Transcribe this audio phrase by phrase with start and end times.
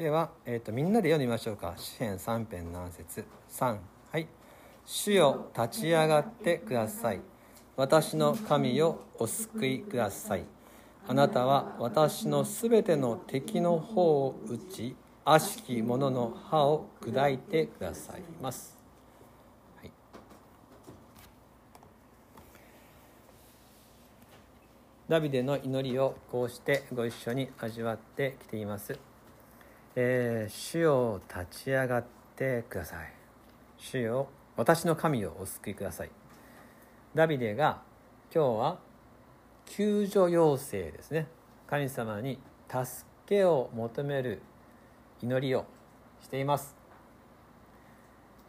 [0.00, 1.74] では、えーと、みんなで読んでみましょうか。
[1.76, 3.22] 詩編3編7節。
[3.50, 3.76] 3
[4.10, 4.26] はい
[4.86, 7.20] 「主よ立ち上がってください。
[7.76, 10.44] 私の神よお救いください。
[11.06, 18.22] あなたは私のすべての敵の方を打ち悪しき者の歯を砕いてください。
[18.40, 18.78] ます」
[19.76, 19.92] はい、
[25.10, 28.98] ダビデの祈りをこうしてご一緒に味わってきています
[29.96, 32.04] 「えー、主よ立ち上がっ
[32.36, 33.12] てください」
[33.78, 36.10] 「主よ私の神をお救いください」
[37.14, 37.82] ダビデが
[38.32, 38.78] 今日は
[39.66, 41.26] 救助要請ですね。
[41.66, 44.42] 神様に助けを求める
[45.22, 45.64] 祈りを
[46.20, 46.74] しています、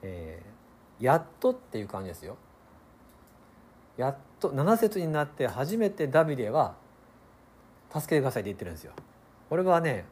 [0.01, 2.37] えー、やっとっていう感じですよ。
[3.97, 6.75] やっと7節になって初めてダビデは
[7.93, 8.93] 助けてくださいって言ってるんですよ。
[9.49, 10.05] これはね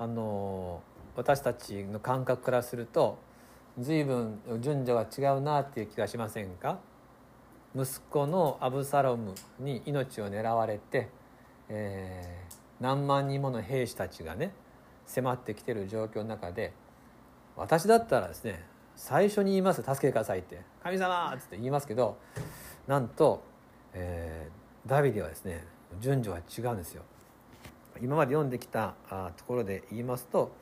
[0.00, 0.80] あの
[1.14, 3.18] 私たちの感覚からすると
[3.78, 6.78] 随分順序が違うなっていう気がしませんか？
[7.76, 11.10] 息子のアブサロムに命を狙われて、
[11.68, 14.54] えー、何万人もの兵士たちがね
[15.04, 16.72] 迫ってきてる状況の中で
[17.54, 18.64] 私だったらですね
[18.96, 22.16] 最初に言います助けてくださいって「神様!」っつって言いますけど
[22.88, 23.42] なんと、
[23.92, 25.62] えー、ダビデはですね
[26.00, 27.02] 順序は違うんですよ。
[28.02, 28.94] 今まで読んできた
[29.36, 30.52] ところで言いますと、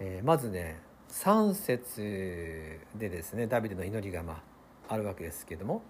[0.00, 4.42] えー、まずね3節でですねダビデの祈りがま
[4.88, 5.82] ああるわけですけども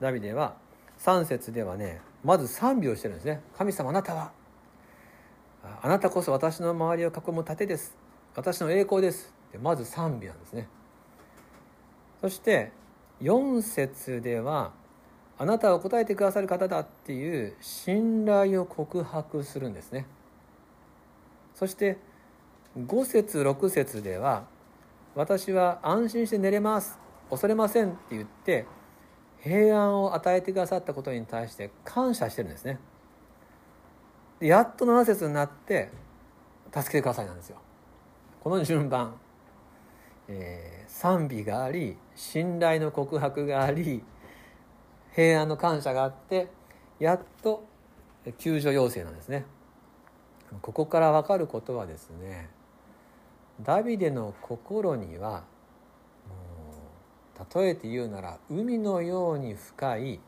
[0.00, 0.56] ダビデは
[0.98, 3.40] 3節ではねまず賛美をしてるんですね。
[3.56, 4.32] 神様あなたは
[5.82, 7.96] あなたこそ私の周りを囲む盾です。
[8.34, 9.32] 私の栄光です。
[9.52, 10.68] でまず賛美なんですね。
[12.20, 12.72] そして
[13.20, 14.72] 4節では
[15.38, 20.06] あなたは答えてくださる方だっていう信頼を告白するんですね。
[21.54, 21.98] そして
[22.78, 24.44] 5節6節では
[25.14, 26.98] 私は安心して寝れます
[27.30, 28.66] 恐れませんって言って
[29.40, 32.78] 平安を与えてくださったことに対して感謝してるんですね。
[34.40, 35.90] やっと7節になって
[36.72, 37.56] 助けてくださいなんですよ。
[38.40, 39.14] この順番、
[40.28, 44.02] えー、賛美があり信頼の告白があり
[45.16, 46.48] 平安の感謝があって
[47.00, 47.64] やっと
[48.36, 49.46] 救助要請なんですね。
[50.60, 52.50] ここから分かることはですね
[53.62, 55.42] ダビデの心には
[56.28, 60.20] もう例えて言うなら海のように深い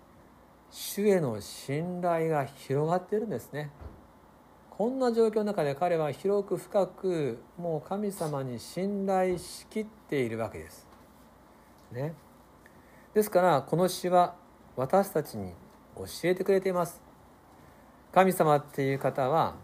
[0.70, 3.70] 主への信頼が広がってるんですね。
[4.70, 10.86] こんな状況の中で彼は広く深くもう神様に信頼しきっているわけです。
[11.92, 12.14] ね、
[13.12, 14.34] ですからこの詩は
[14.78, 15.52] 私たちに
[15.94, 17.02] 教えてくれています。
[18.12, 19.56] 神様っていう方は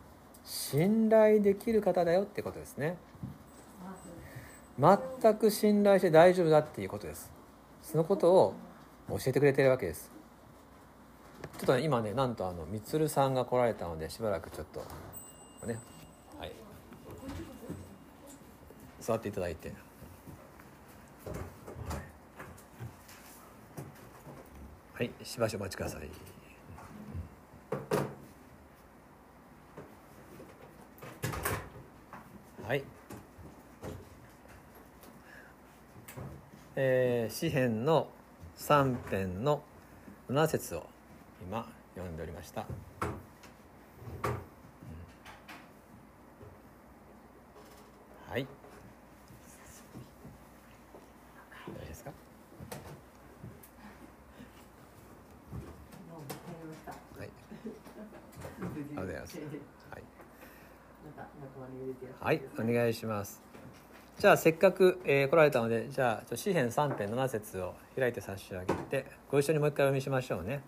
[0.45, 2.99] 信頼できる方だよってことですね。
[4.79, 7.35] 全く信頼して大丈夫だっていうことです。
[7.85, 8.55] そのことを
[9.09, 10.11] 教えてくれてるわけです
[11.59, 15.79] ちょっと、ね、今ねなんとあのみつるさんが来られたのでしばらくちょっとね
[16.39, 16.53] はい
[19.01, 19.73] 座っていただいて
[24.95, 26.09] はいしばしお待ちください
[32.67, 32.85] はい
[36.77, 38.09] えー、詩編の
[38.57, 39.63] 3編の
[40.29, 40.87] 7節を
[41.43, 42.67] 今読んでおりました。
[48.29, 48.47] はい。
[51.69, 52.11] 大丈夫ですか。
[57.17, 57.29] はい。
[57.29, 57.31] あ
[58.61, 59.39] りがとうございます。
[59.89, 60.03] はい。
[62.35, 63.41] はい、お願いします。
[64.19, 70.63] じゃあせっかく、えー、来られたのでじゃあ詩編3.7節を開いて差し上げてご一緒にもう一回読みしましょうね。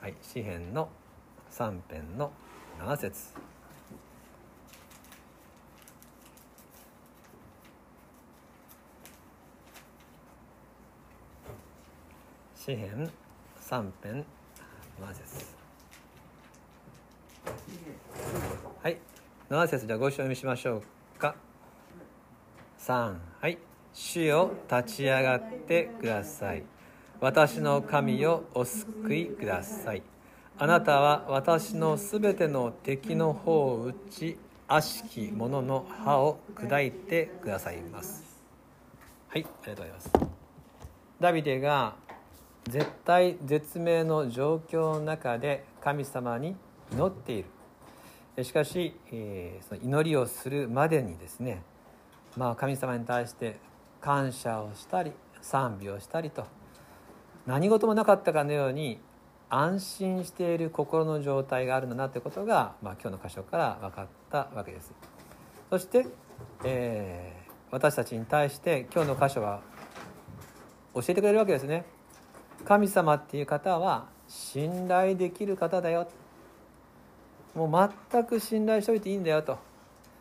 [0.00, 0.88] はい詩編の
[1.50, 2.30] 3編の
[2.78, 3.34] 7節
[12.54, 13.10] 詩編
[13.60, 14.24] 3編
[15.00, 15.63] 7節
[18.82, 18.98] はい。
[19.50, 20.82] 7節じゃご一緒にしましょ
[21.16, 21.34] うか。
[22.78, 23.58] 3はい。
[23.92, 26.64] 主よ立ち上がってください。
[27.20, 30.02] 私の神よお救いください。
[30.58, 34.36] あなたは私のすべての敵の方を打ち
[34.68, 38.24] 悪しき者の歯を砕いてくださいます。
[39.28, 39.44] はい。
[39.44, 40.10] ありがとうございます。
[41.20, 41.96] ダビデが
[42.64, 46.56] 絶対絶命の状況の中で神様に
[46.92, 47.53] 祈っている。
[48.42, 51.62] しかし、えー、その祈りをするまでにですね、
[52.36, 53.58] まあ、神様に対して
[54.00, 56.46] 感謝をしたり賛美をしたりと
[57.46, 58.98] 何事もなかったかのように
[59.48, 64.92] 安心している心の状態があるんだなということが、まあ、今日の箇所から分かったわけです。
[65.70, 66.06] そして、
[66.64, 69.60] えー、私たちに対して今日の箇所は
[70.94, 71.84] 教えてくれるわけですね。
[72.64, 76.08] 神様っていう方は信頼できる方だよ。
[77.54, 79.58] もう全く信頼しておいていいんだよと。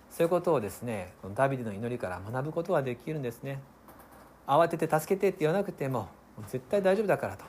[0.09, 3.59] そういうことをですねダビデの祈りから学ぶことができるんですね。
[4.45, 6.07] 慌てて助けてって言わなくても
[6.49, 7.45] 絶対大丈夫だからと。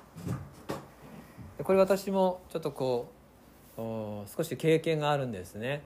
[1.63, 3.09] これ私もちょっとこ
[3.77, 3.81] う
[4.35, 5.83] 少し経験があるんですね。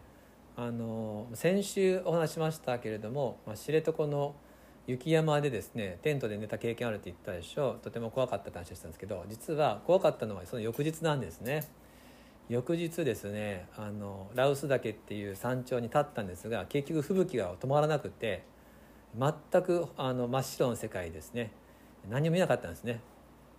[0.56, 4.34] あの先週お話しましたけれども、まあ、知床の
[4.86, 7.78] 雪山でですねテントで寝た経験あるって言ったでしょ。
[7.82, 11.66] とても怖かったって話したんですけど実は怖かったのはその翌日なんですね。
[12.48, 18.42] 翌日ですねあのラウス岳っていう山頂に立ったんですが結局吹雪が止まらなくて
[19.18, 21.50] 全くあの真っ白の世界ですね。
[22.08, 23.00] 何も見なかったんですね。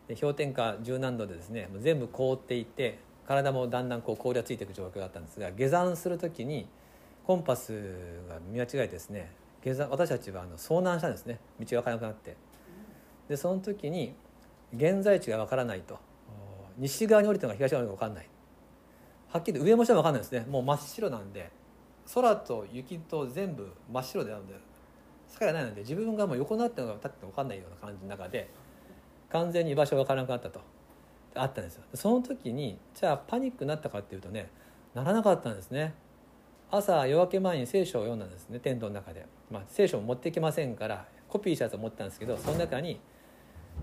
[0.08, 2.98] で氷点下十何度でですねもう全部凍っていて
[3.28, 6.68] 体もだんだんこう氷がついていく状況だったんですが下山する時に
[7.28, 7.74] コンパス
[8.28, 9.32] が見間違えてですね
[9.64, 11.40] 下山私たちはあの遭難したんですね。
[11.60, 12.36] 道が分からなくなって。
[13.28, 14.16] でその時に
[14.74, 16.00] 現在地が分からないと。
[16.78, 18.39] 西側に降りたのか東側に降りたのか分かんない。
[19.32, 20.46] はっきり上も下も分かんないですね。
[20.50, 21.52] もう真っ白なんで。
[22.14, 24.56] 空と雪と全部真っ白でなので
[25.40, 28.50] 境がないので自分がもう横になってるのが立っても分かんないような感じの中で
[29.30, 30.60] 完全に居場所が分からなくなったと。
[31.36, 31.84] あったんですよ。
[31.94, 34.50] その時にじゃあパニックになったかっていうとね
[34.96, 35.94] ならなかったんですね。
[36.72, 43.00] 朝夜明け前に聖書を読んだんですねテントの中で、まあ、聖書を持ってきませんからコピーしたやつを持ってたんですけどその中に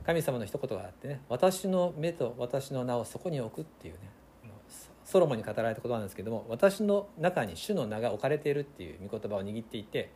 [0.04, 4.00] 神様の一言があってね「私の目と私の名をそこに置く」っていうね。
[5.06, 10.10] ソロモンに語られた言葉なんですけども私の中に主の名が置かれているっていう御言葉を握っていて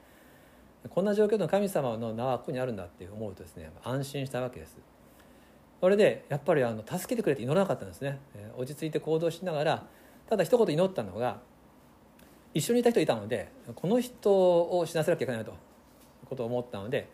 [0.89, 4.77] こんな状況の神様の名はここにあるんだって思うとですね安心したわけです。
[5.81, 8.19] それでやっぱりあの助けてくれって祈らなかったんですね、
[8.59, 9.87] 落ち着いて行動しながら
[10.29, 11.41] ただ一言祈ったのが
[12.53, 15.57] 一緒にいた人いたのでこの人を死なせなきゃいけないという
[16.27, 17.09] ことを思ったので、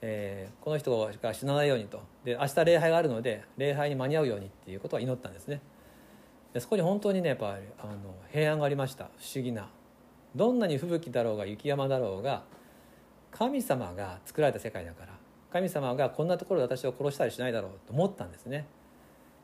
[0.00, 2.02] えー、この人が死なないようにと。
[2.24, 5.60] で明日礼拝があるので礼拝に間に合うようにっていうことは祈ったんですね。
[6.52, 9.10] でそこに本当にねやっぱりあの平安がありました。
[9.18, 9.68] 不思議な。
[10.34, 12.44] どんなに吹雪だろうが雪山だろうが
[13.32, 15.12] 神様が作られた世界だから
[15.52, 18.66] 神様がこんなところで私を殺したりしないだろうと思ったんですね。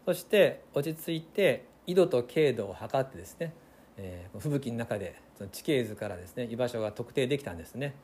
[0.05, 3.53] そして落ち着いて緯度と経度を測ってですね、
[3.97, 7.95] えー、吹雪の中でその地形図からですね居場所が特定できたんですね。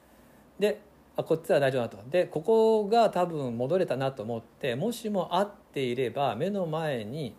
[0.59, 0.81] で
[1.17, 1.99] あこっちは大丈夫だと。
[2.11, 7.37] でここが多分戻れたなと思ってもしも合っていれば目の前に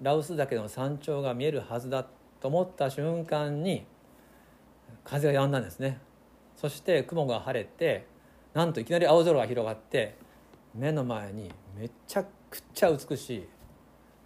[0.00, 2.06] ラウス岳の山頂が見えるはずだ
[2.40, 3.84] と思った瞬間に
[5.04, 6.00] 風が止んだんですね。
[6.56, 8.06] そして雲が晴れて
[8.54, 10.16] なんといきなり青空が広がって
[10.74, 13.48] 目の前にめちゃくちゃ美しい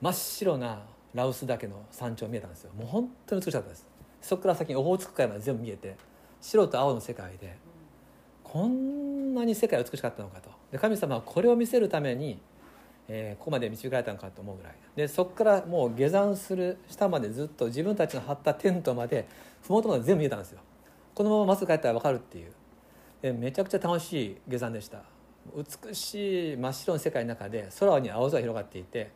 [0.01, 0.83] 真っ白な
[1.15, 2.73] ラウス岳の山頂見えたんですよ。
[2.75, 3.87] もう本当に美しかったです。
[4.21, 5.97] そこから先にオホーツク海まで全部見えて
[6.41, 7.57] 白と青の世界で
[8.43, 10.51] こんなに世界美しかったのかと。
[10.71, 12.39] で神様はこれを見せるために、
[13.09, 14.75] えー、ここまで導かれたのかと思うぐらい。
[14.97, 19.27] でそこからもう下山する下までずっと自分たちの張ったテントまで
[19.63, 20.61] 麓まで全部見えたんですよ。
[21.15, 22.53] このまままっすぐ帰ったら分かるっていう。
[23.23, 25.03] でめちゃくちゃ楽しい下山でした。
[25.55, 29.11] 美しい真っ白の世界の中で空に青空広がっていて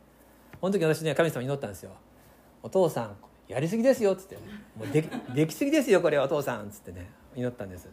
[0.61, 1.92] この時私ね神様に祈ったんですよ
[2.62, 3.16] 「お父さん
[3.47, 4.37] やりすぎですよ」っつって
[4.76, 7.88] 「もうでき できすぎですよこれはお父さん」っつってね祈ったんです。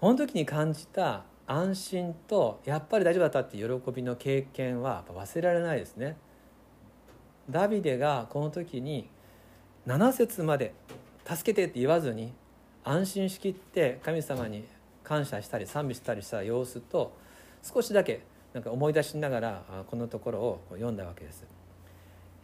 [0.00, 6.16] この時に感じた安心とやっぱり大丈夫だったっていう喜びの経験は忘れられないですね
[7.50, 9.10] ダビデがこの時に
[9.84, 10.74] 7節まで
[11.26, 12.32] 「助けて」って言わずに
[12.84, 14.64] 安心しきって神様に
[15.02, 17.12] 感謝したり賛美したりした様子と
[17.64, 18.20] 少しだけ
[18.52, 21.44] なんか思い出しながらこのところを読んだわけです。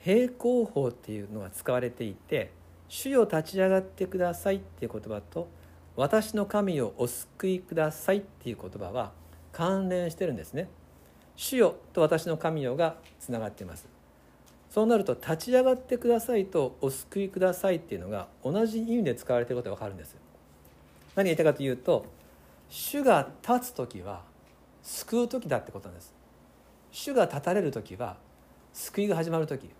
[0.00, 2.50] 平行法っていうのが使われていて
[2.88, 5.46] 「主よ立ち上がってください」っていう言葉と
[5.96, 9.12] 「私の神をお救いください」っていう言葉は
[9.52, 10.68] 関連してるんですね。
[11.34, 13.88] 主よと私の神よがつながっています。
[14.70, 20.16] そうなると「立ち上がってください」と「お救いください」っていうのが同じ意味で使われていることが分かるんです。
[21.16, 22.04] 何言いたいかというと
[22.68, 24.22] 主が立つ時は
[24.82, 26.14] 救う時だってことなんです
[26.90, 28.16] 主が立たれる時は
[28.72, 29.70] 救いが始まる時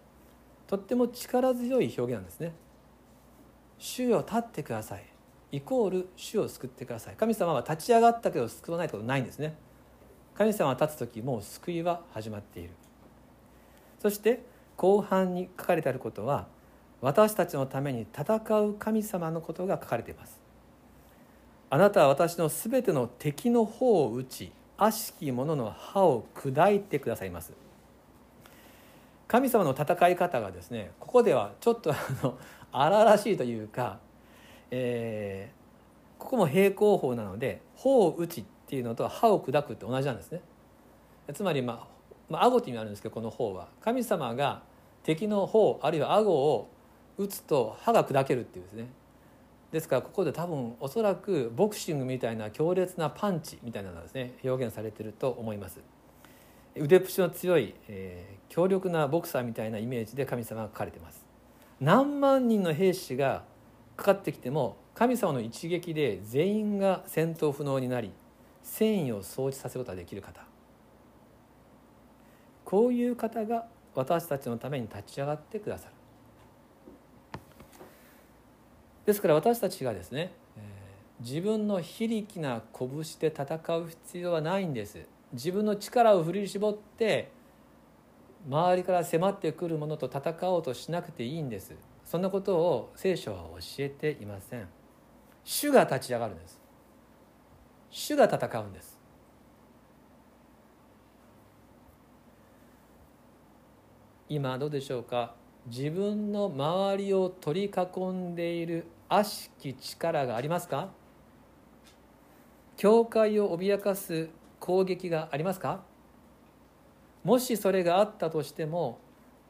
[0.67, 2.53] とっても力強い表現なんですね
[3.79, 5.05] 主よ立ってください
[5.53, 7.15] イコール主を救ってください。
[7.17, 9.55] 神様は立ち上がったけど救わないことないんですね。
[10.35, 12.71] 神様は立つ時もう救いは始まっている。
[14.01, 14.43] そして
[14.77, 16.47] 後半に書かれてあることは
[17.01, 20.39] 私たちのために戦う神様のことが書かれています。
[21.71, 27.53] あなたは私のすべての敵の方を打ち悪しき者の歯を砕いてくださいます。
[29.27, 32.39] 神様の戦い方がですねここではちょっとあの
[32.71, 33.99] 荒々しいというか、
[34.71, 40.41] えー、ここも平行法なので頬を打ちっていうのと歯を砕くって同じなんですね。
[41.33, 41.97] つまりまあ
[42.29, 43.69] まあ、顎という意味あるんですけどこの方は。
[43.81, 44.63] 神様が
[45.03, 46.69] 敵の方あるいは顎を
[47.17, 48.89] 打つと歯が砕けるっていうですね。
[49.73, 55.81] ですからここで多分おそらくボクシングみたいな強烈なパンチみたいなのがですね表現されていると思います。
[56.77, 61.25] 腕っぷしの強い、えー、強力なボクサーみたいなイメージで神様が書かれています。
[61.81, 63.45] 何万人の兵士が
[63.97, 68.13] かかってきても神様の一撃で全員が戦闘不能になり
[68.63, 70.43] 戦意を掃除させることができる方。
[72.65, 75.93] こういう方が私たちのために立ち上がってくださる。
[79.07, 80.33] ですから私たちがですね
[81.21, 82.89] 自分の非力な拳
[83.21, 85.07] で戦う必要はないんです。
[85.33, 87.31] 自分の力を振り絞って
[88.49, 91.75] 周りから迫ってくるものと戦おうとしなくていいんです。
[92.07, 94.69] そんなことを聖書は教えていません。
[95.45, 96.59] 主が立ち上がるんです。
[97.91, 98.99] 主が戦うんです。
[104.29, 105.35] 今どうでしょうか？
[105.67, 110.91] 自分の周りを取り囲んでいる悪しき力がありますか？
[112.77, 114.29] 教会を脅かす
[114.61, 115.81] 攻撃がありますか？
[117.25, 119.01] もしそれがあったとしても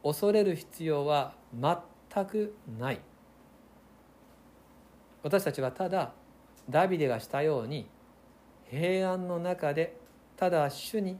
[0.03, 1.33] 恐れる必要は
[2.13, 2.99] 全くない。
[5.23, 6.13] 私たちはただ
[6.69, 7.87] ダビデがしたように
[8.69, 9.97] 平安の中で
[10.35, 11.17] ただ主に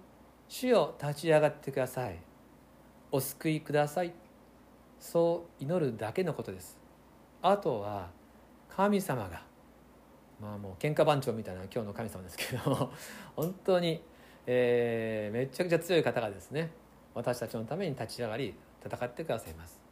[0.47, 2.19] 主を立ち上がってください。
[3.11, 4.13] お救いください。
[4.99, 6.77] そう祈るだけのことです。
[7.41, 8.09] あとは
[8.69, 9.41] 神様が
[10.41, 12.91] まあもう喧嘩番長みたいな今日の神様ですけども
[13.35, 14.03] 本当に、
[14.45, 16.71] えー、めちゃくちゃ強い方がですね
[17.13, 19.86] 私たちのために立ち上がり戦ってくださいます。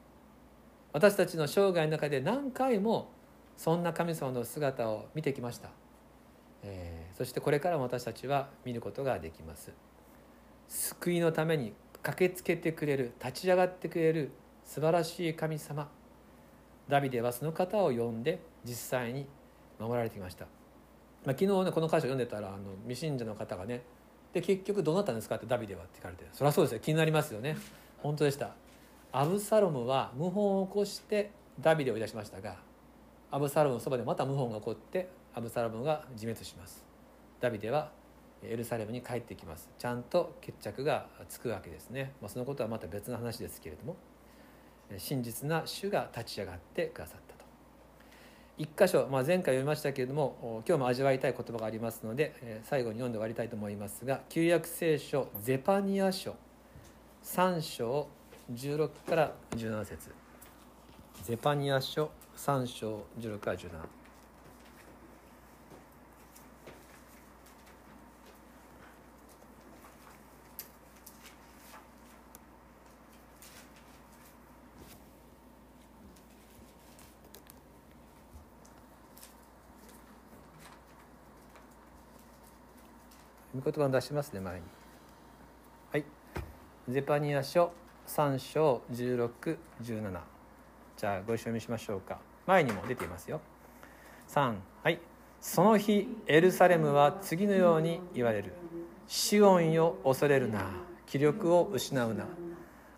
[0.96, 3.12] 私たちの生涯の中で何回も
[3.58, 5.68] そんな神様の姿を見てきました、
[6.64, 9.74] えー、そしてこれからも私たちは見ることができます。
[10.70, 14.32] 救いのために駆けつけてくれる立ち上がってくれる
[14.64, 15.90] 素晴らしい神様。
[16.88, 19.25] ダビデはその方を呼んで実際に
[19.78, 20.46] 守られていました、
[21.25, 23.82] まあ、昨日ねこの箇所読んでたらあの未信者の方がね
[24.32, 26.80] で結局どうなったんですかってダビデはって聞かれてそりゃそうですよ。
[26.80, 27.58] 気になりますよね。
[27.98, 28.56] 本当でした。
[29.17, 31.31] アブサロムは謀反を起こして
[31.62, 32.57] ダビデを追い出しましたが
[33.31, 36.86] アブサロムのそばでまた謀反が起こってアブサロムが自滅します。
[37.39, 37.91] ダビデは
[38.43, 39.69] エルサレムに帰ってきます。
[39.79, 43.95] ちゃんと決着がつくわけですね、まあ、そのことはまた別の話ですけれども
[44.98, 47.45] 真実な主が立ち上がってくださったと。
[48.57, 56.36] 一箇所、まあ、前回読みましたけれども今日も味わいたい言葉がありますので最後に読んで終わりたいと思いますが旧約聖書ゼパニア書
[57.24, 58.10] 3章
[58.54, 60.12] 16から17節。
[61.24, 63.70] ゼパニア書3章16から17
[83.56, 84.62] 御言葉を出しますね前に。
[85.92, 86.06] はい。
[86.90, 87.72] ゼパニア書
[88.07, 90.19] 3章1617
[90.97, 92.19] じゃあご一緒にしましょうか。
[92.45, 93.41] 前にも出ていますよ。
[94.29, 95.00] 3はい。
[95.41, 98.53] その日エルサレムは次のように言われる。
[99.07, 100.62] シオンよ恐れるな。
[101.05, 102.25] 気力を失うな。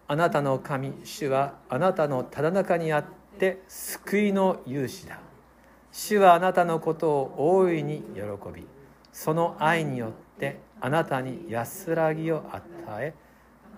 [0.07, 3.05] あなたの神主はあなたのただ中にあっ
[3.39, 5.19] て救いの勇士だ。
[5.91, 8.21] 主はあなたのことを大いに喜
[8.53, 8.67] び
[9.11, 12.61] その愛によってあなたに安らぎを与
[12.99, 13.15] え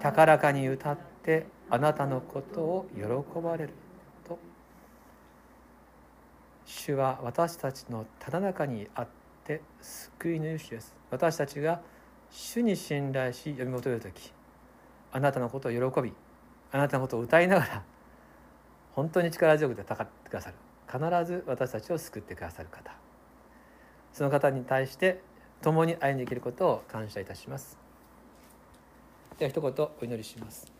[0.01, 1.09] 高らかに歌って
[1.70, 3.74] あなたのことを喜ばれる
[4.28, 4.40] と。
[6.66, 9.08] 主は私たちのただ中にあっ
[9.44, 10.96] て救いの主です。
[11.12, 11.82] 私たちが
[12.32, 14.32] 主に信頼し読み求める時
[15.12, 16.14] あなたのことを喜び
[16.72, 17.84] あなたのことを歌いながら
[18.94, 20.56] 本当に力強く戦ってくださる。
[20.92, 22.92] 必ず私たちを救ってくださる方。
[24.14, 25.22] その方に対して
[25.62, 27.78] 共に歩んでいけることを感謝いたします。
[29.38, 30.78] では一言お祈りします。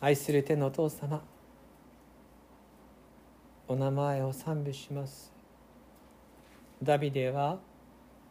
[0.00, 1.22] 愛する天のお父様
[3.66, 5.32] お名前を賛美します。
[6.82, 7.58] ダビデは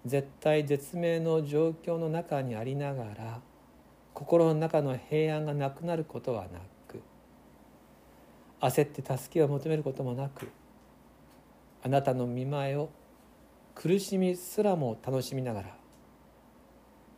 [0.05, 3.41] 絶対絶命の状況の中にありながら
[4.13, 7.01] 心の中の平安がなくなることはなく
[8.61, 10.47] 焦って助けを求めることもなく
[11.83, 12.89] あなたの見前を
[13.75, 15.75] 苦しみすらも楽しみながら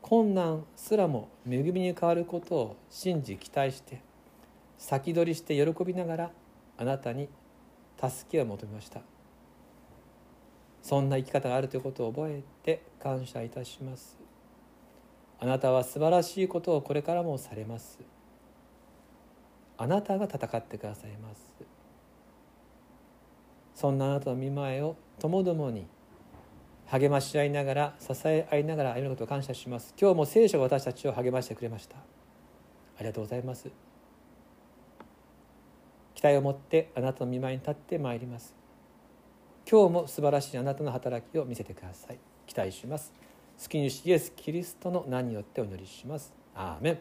[0.02, 4.02] 困難すらも恵みに変わることを信じ期待して
[4.80, 6.32] 先取りして喜びながら
[6.78, 7.30] あなたに
[8.02, 9.02] 助けを求めました。
[10.82, 14.18] そんな生き方があるということを覚えて感謝いたします。
[15.38, 18.00] あなたは素晴らしいことをこれからもされます。
[19.78, 21.42] あなたが戦ってくださいます。
[23.76, 25.88] そんなあなたの見前をともどもに
[26.88, 29.94] 励まし合いながら支え合いながら歩むことを感謝します。
[30.00, 31.98] 今日も聖書が私たちを励ましてくれました。
[31.98, 32.02] あ
[33.02, 33.89] りがとうございます。
[36.20, 38.54] 期待を持ってあなたの見舞いに立ってまいります。
[39.66, 42.20] 今日も素晴らしいあなたの働きを見せてください。
[42.46, 43.14] 期待します。
[43.58, 46.34] 好きに主イエスキリストの名によってお祈りします。
[46.54, 47.00] アーメン。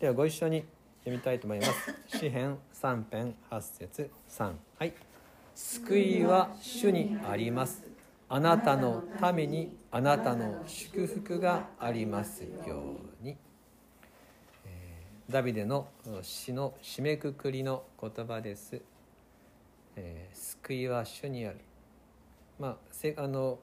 [0.00, 0.64] ではご一緒に
[1.04, 1.94] 読みたいと思います。
[2.08, 4.92] 詩編3編8節3はい。
[5.54, 7.86] 救いは主にあります。
[8.28, 13.36] あなたのためにあなたの祝福がありますように
[15.28, 15.88] ダビデの
[16.22, 18.80] 詩の締めくくりの言葉です。
[19.96, 21.58] えー、救いは主にある。
[22.60, 23.58] まあ、せあの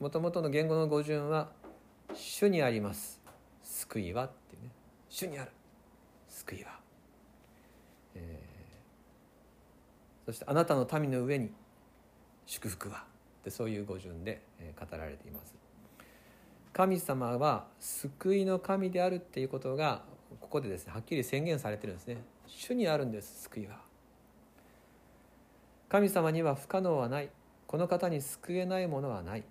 [0.00, 1.52] もともとの言語の語順は
[2.12, 3.20] 「主にあります」
[3.62, 4.70] 「救いは」っていうね
[5.08, 5.52] 「主にある」
[6.28, 6.80] 「救いは」
[8.16, 11.52] えー、そして「あなたの民の上に
[12.46, 13.06] 祝福は」
[13.42, 14.42] ってそういう語順で
[14.76, 15.54] 語られています。
[16.72, 20.02] 神様は救いの神であるっていうことが
[20.46, 22.18] ここでですねはっきり宣言されてるんですね。
[22.46, 23.80] 主にあるんです救いは。
[25.88, 27.30] 神様には不可能はない。
[27.66, 29.42] この方に救えないものはない。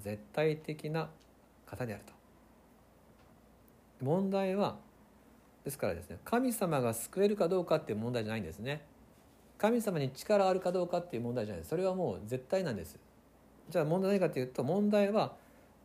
[0.00, 1.10] 絶対的な
[1.64, 2.12] 方であると。
[4.04, 4.78] 問題は
[5.64, 8.84] ですからですね神様が救えるかどうかっていう問題じゃないんですね。
[9.58, 11.64] 神様に力あるかどうかっていう問題じゃない。
[11.64, 12.98] それはもう絶対なんです。
[13.70, 15.36] じゃあ問題何かというと問題は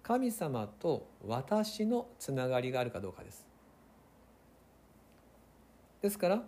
[0.01, 3.46] 神様と私のつながりがあるかどうかです。
[6.01, 6.43] ですから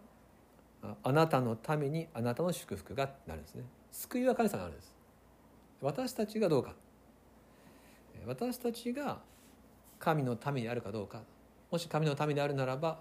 [1.04, 3.64] あなたのためにあなたの祝福がなるんですね。
[3.92, 4.94] 救いは神様があるんです。
[5.82, 6.74] 私たちがどうか。
[8.26, 9.20] 私たちが
[9.98, 11.22] 神の民であるかどうか。
[11.72, 13.00] もし神の民であるならば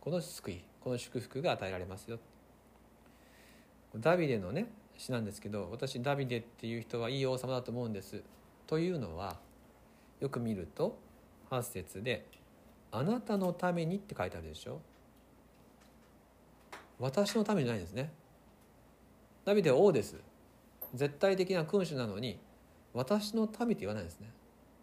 [0.00, 2.18] この救いこの祝福が与えられますよ。
[3.96, 8.22] ダビデのね詩なんですけど私ダビデっていう人はいい王様だと思うんです。
[8.66, 9.36] というのは
[10.20, 10.98] よく見ると
[11.50, 12.26] 8節で
[12.92, 14.80] 「あなたのために」って書いてあるでしょ。
[17.00, 18.12] 私のためじゃないんですね。
[19.44, 20.16] ダビデは王です。
[20.94, 22.38] 絶対的な君主なのに
[22.92, 24.30] 私の民って言わないんですね。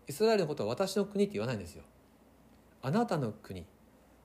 [0.08, 1.84] イスラエルのことは私の国って言わないんですよ。
[2.82, 3.66] あなたの国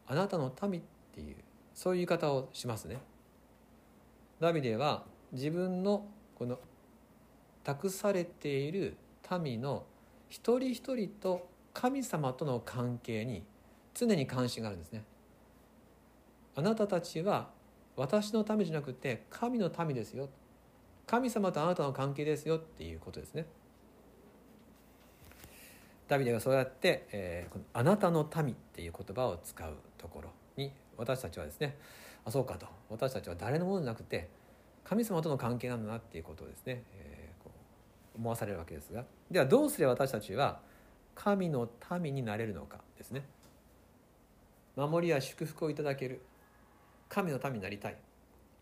[0.07, 0.83] あなたの民っ
[1.15, 1.37] ていう
[1.75, 2.99] そういう言い方をしますね。
[4.41, 6.07] ダビデは自分の
[6.39, 6.59] この
[7.63, 8.97] 託されている
[9.43, 9.85] 民の
[10.29, 13.43] 一人一人と神様との関係に
[13.95, 15.05] 常に関心があるんですね。
[16.55, 17.51] あなたたちは
[17.97, 20.29] 私のためじゃなくて神の民ですよ。
[21.07, 23.47] 神様とあなたの関係ですよっていうことですね。
[26.09, 31.77] ダビデがそうやって、えー、このあなたの民っていう言葉を使うところに私たちはですね
[32.25, 32.67] あそうかと。
[32.91, 34.29] 私たちは誰のものじゃなくて
[34.85, 37.51] 神様との関係なんだなっていうことをですね、えー、こ
[38.15, 39.05] う思わされるわけですが。
[39.31, 40.61] ではどうすれば私たちは
[41.15, 41.69] 神の
[42.01, 43.25] 民になれるのかですね。
[44.77, 46.23] 守りや祝福をいただける。
[47.13, 47.97] 神の民になりたい。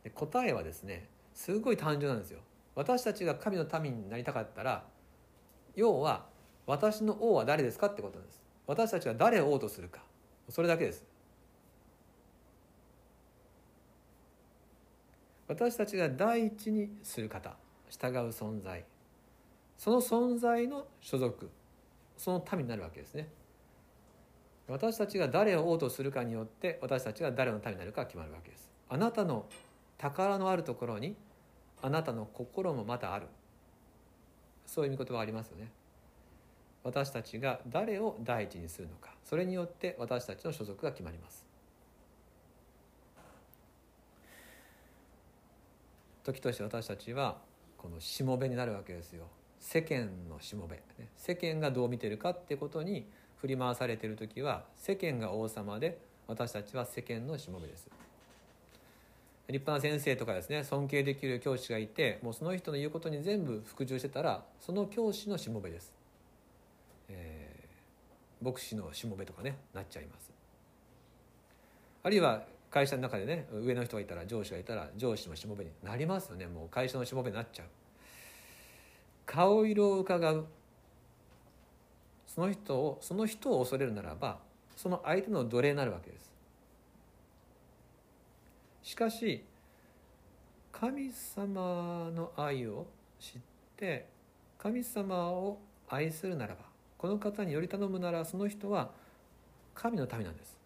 [0.02, 2.40] で答えはですねすごい単純なんですよ。
[2.74, 4.84] 私たちが神の民になりたかったら
[5.76, 6.26] 要は
[6.66, 8.42] 私の王は誰ですかってことなんです。
[8.66, 10.02] 私たちは誰を王とするか。
[10.48, 11.04] それだけです。
[15.46, 17.54] 私たちが第一にする方
[17.88, 18.84] 従う存在。
[19.78, 21.50] その存在の所属
[22.16, 23.28] その民になるわけですね。
[24.70, 28.70] 私たちが誰を王とするかによって私たちが誰の民になるか決まるわけです。
[28.88, 29.46] あなたの
[29.98, 31.16] 宝のあるところに
[31.82, 33.26] あなたの心もまたある。
[34.66, 35.72] そういう見言葉ありますよね。
[36.84, 39.10] 私たちが誰を第一にするのか。
[39.24, 41.44] それによって私たちの所属が決まります。
[46.22, 47.38] 時として私たちは
[47.76, 49.26] このしもべになるわけですよ。
[49.58, 50.80] 世間のしもべ。
[51.16, 53.06] 世間がどう見てるかってことに
[53.40, 57.88] 振り回されている時は世間が王様で私たちは世間のしもべです。
[59.48, 65.92] 立派な先生とかですね尊敬できる教師がいてもうその人の言うことに全部服従してたらその教師のしもべです、
[67.08, 67.50] え
[68.40, 70.30] 牧師のしもべとかねなっちゃいます。
[72.02, 76.46] あるいは会社の中でね上の人がいたら上司がいたら上司のしもべになりますよね。
[76.46, 77.66] もう会社のしもべになっちゃう。
[79.26, 80.46] 顔色を伺う。
[82.32, 84.38] その人をその人を恐れるならば
[84.76, 86.30] その相手の奴隷になるわけです。
[88.82, 89.44] しかし
[90.72, 92.86] 神様の愛を
[93.18, 93.40] 知っ
[93.76, 94.06] て
[94.58, 96.60] 神様を愛するならば
[96.96, 98.90] この方により頼むならその人は
[99.74, 100.56] 神の民なんです。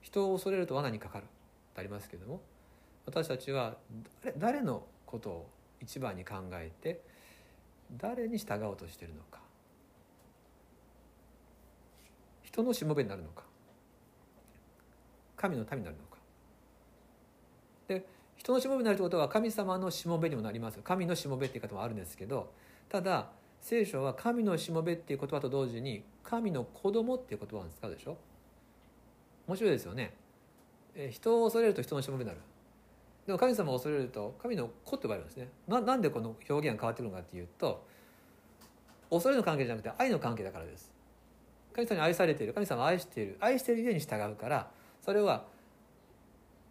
[0.00, 1.26] 人を恐れると罠にかかる。
[1.74, 2.40] とありますけれども
[3.04, 3.76] 私たちは
[4.38, 5.50] 誰のことを
[5.80, 7.02] 一番に考えて
[7.96, 9.47] 誰に従おうとしているのか。
[12.58, 13.44] 人のしもべになるのか。
[15.36, 16.18] 神の民になるのか。
[17.86, 18.04] で
[18.36, 20.80] 人のしもべになるということは神様のしもべにもなります。
[20.82, 22.52] 神のしもべっていう方もあるんですけど
[22.88, 23.28] ただ
[23.60, 28.16] 聖書は神のしもべっていう言葉と同時に神の子供っていう言葉を使うでしょ。
[29.46, 30.12] 面白いですよね、
[30.96, 32.40] え人を恐れると人のしもべになる。
[33.24, 35.48] でも神様を恐れると神の子って呼ばれるんですね。
[35.68, 37.86] ななんでこの表現が変わってくるのかっていうと
[39.10, 40.97] 恐れの関係じゃなくて愛の関係だからです。
[41.78, 44.68] 神様に愛されている神様を愛している愛しているゆえに従うから
[45.04, 45.44] それは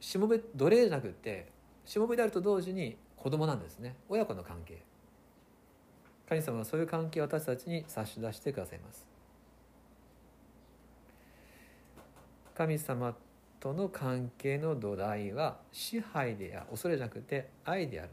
[0.02, 1.48] しもべ奴隷じゃなくて
[1.86, 3.96] しもべであると同時に子供なんですね。
[4.10, 4.80] 親子の関係。
[6.28, 9.08] 神様はそういう関係を私たちに差し出してくださいます。
[12.54, 13.16] 神様
[13.62, 18.10] との関係の土台は支配でや恐れじゃなくて愛である。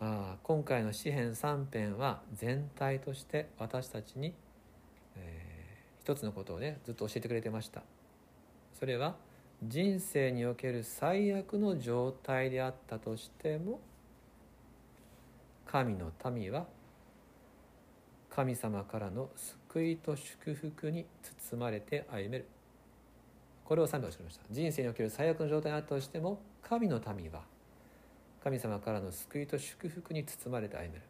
[0.00, 4.34] あ今回の詩編3編は全体として私たちに、
[6.00, 7.82] 一つのことをねずっと教えてくれてました。
[8.78, 9.14] それは
[9.62, 13.80] 人生における最悪の状態であったとしても
[15.66, 16.66] 神の民は
[18.30, 19.28] 神様からの
[19.68, 21.04] 救いと祝福に
[21.50, 22.46] 包まれて歩める。
[23.64, 24.42] これを3秒しました。
[24.50, 27.42] 人生における最悪の状態にあったとしても神の民は
[28.42, 31.02] 神様からの救いと祝福に包まれて歩める。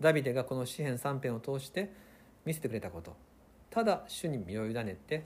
[0.00, 1.90] ダビデがこの詩篇3編を通して
[2.46, 3.14] 見せてくれたこと。
[3.68, 5.24] ただ主に身を委ねて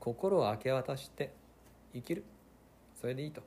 [0.00, 1.32] 心を明け渡して
[1.94, 2.24] 生きる。
[3.00, 3.42] それでいいと。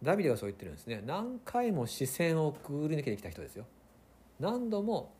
[0.00, 1.02] ダビデはそう言ってるんですね。
[1.04, 3.64] 何回も視線をくぐり抜けてきた人ですよ。
[4.38, 5.10] 何度も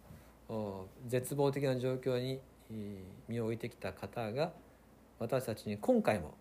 [1.07, 2.41] 絶望的な状況に
[3.27, 4.53] 身を置いてきた方が
[5.19, 6.35] 私たちに今回も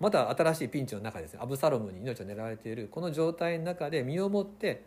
[0.00, 1.40] また新しいピンチの中ですね。
[1.42, 4.84] アブサロムに命を狙われているこの状態の中で身をもって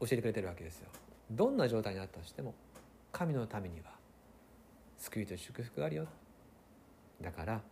[0.00, 0.88] 教えてくれてるわけですよ。
[1.30, 2.54] どんな状態にあったとしても
[3.16, 3.86] 神のためには
[4.98, 6.06] 救いと祝福があるよ。
[7.22, 7.62] だから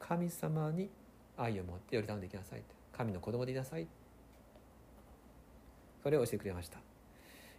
[0.00, 0.88] 神様に
[1.36, 2.62] 愛を持って寄り頼んでいきなさい
[2.96, 3.86] 神の子供でいなさい
[6.02, 6.78] それを教えてくれました。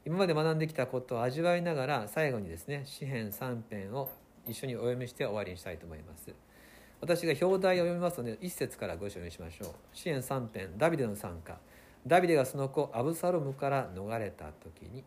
[0.04, 4.10] 今まで学んできたことを味わいながら最後にですね詩編3編を
[4.48, 6.34] 一緒にお読みして終わりにしたいと思います。
[7.02, 9.70] 私が表題を読みますので一節からご一緒にしましょう。
[9.94, 11.60] 詩編3編ダビデの参加。
[12.08, 15.04] ダビデがその子アブサロムから逃れた時に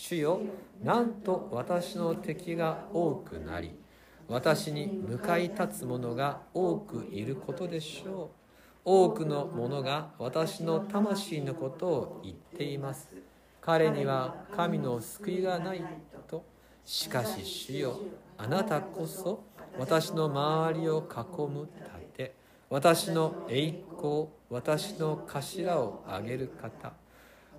[0.00, 0.40] 主よ
[0.80, 3.74] なんと私の敵が多くなり
[4.28, 8.28] 私に向かい立つ者が多くいることでしょう。
[8.84, 13.08] 多くの者が私の魂のことを言っています。
[13.60, 15.82] 彼には神の救いがない
[16.28, 16.44] と。
[16.84, 17.98] しかし主よ
[18.38, 19.42] あなたこそ
[19.78, 21.68] 私の周りを囲む
[22.14, 22.34] 盾
[22.70, 26.92] 私の栄光私の頭を上げる方。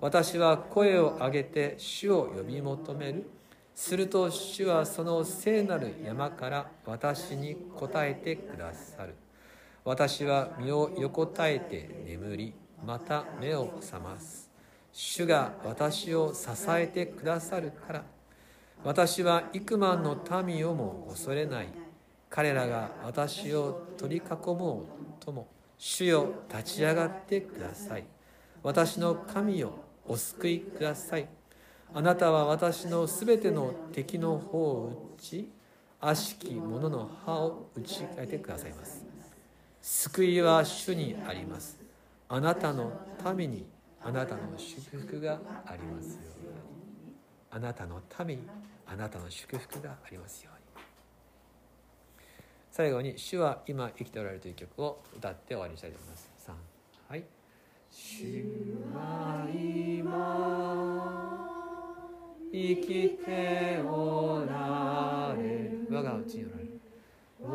[0.00, 3.30] 私は声を上げて主を呼び求める。
[3.74, 9.14] すると主はその聖なる山から私に答えてくださる。
[9.84, 14.50] 私は身を横たえて眠りまた目を覚ます。
[14.92, 18.04] 主が私を支えてくださるから。
[18.82, 21.68] 私は幾万の民をも恐れない。
[22.30, 24.86] 彼らが私を取り囲も
[25.20, 25.46] うとも。
[25.76, 28.04] 主よ立ち上がってください。
[28.62, 29.72] 私の神よ
[30.10, 31.28] お救いください。
[31.94, 35.48] あなたは私のすべての敵の方を打ち
[36.00, 39.04] 悪しき者の歯を打ち替えてくださいます。
[39.80, 41.78] 救いは主にあります。
[42.28, 42.90] あなたの
[43.36, 43.66] 民に
[44.02, 47.14] あなたの祝福がありますように。
[47.52, 48.42] あなたのために
[48.86, 50.60] あなたの祝福がありますように。
[52.72, 56.29] 最後に「主は今生きておられる」という曲を歌って終わりにしたいと思います
[57.90, 58.44] 「主
[58.94, 60.10] は今
[62.52, 66.70] 生きておられる」我がうちにおられる
[67.42, 67.50] 我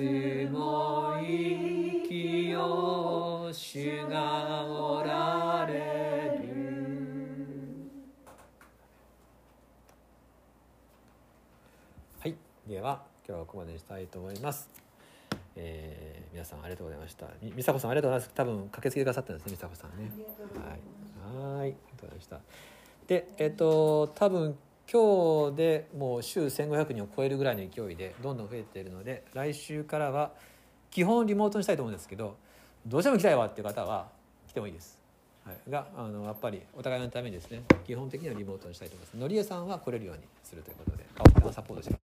[0.00, 7.90] すごいきよう主がおられる。
[12.18, 12.34] はい
[12.66, 14.70] では今日はここまでしたいと思います、
[15.54, 17.26] えー、皆さんありがとうございました。
[17.42, 18.34] み美佐子さんありがとうございます。
[18.34, 20.10] 多分駆けつけてくださったんですね美佐子さんね。
[21.34, 21.58] はい。
[21.58, 22.40] はいありがとうございました。
[23.06, 24.56] でえっ、ー、と多分
[24.92, 30.32] 今日でもう週1500人を超えるぐらいの勢いでどんどん増えているので来週からは
[30.90, 32.36] 基本リモートにしたいと思うんですけど
[32.84, 34.08] どうしても来たいわっていう方は
[34.48, 34.98] 来てもいいです、
[35.46, 39.16] はい、があのやっぱりお互いのためにですね基本的にはリモートにしたいと思います。
[39.16, 41.04] のりえさんは来れるようにするということで
[41.52, 41.99] サポートして